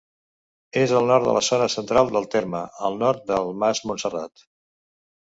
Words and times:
És 0.83 0.93
al 0.99 1.05
nord 1.11 1.27
de 1.27 1.35
la 1.35 1.43
zona 1.49 1.69
central 1.75 2.11
del 2.17 2.27
terme, 2.39 2.65
al 2.91 3.01
nord 3.05 3.31
del 3.31 3.55
Mas 3.63 3.87
Montserrat. 3.91 4.51